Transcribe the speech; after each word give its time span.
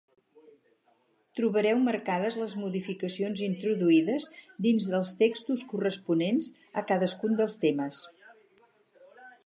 Trobareu 1.39 1.81
marcades 1.83 2.37
les 2.43 2.55
modificacions 2.61 3.43
introduïdes 3.49 4.27
dins 4.67 4.89
dels 4.95 5.13
textos 5.23 5.67
corresponents 5.75 6.49
a 6.83 6.87
cadascun 6.93 7.41
dels 7.43 7.61
temes. 7.67 8.03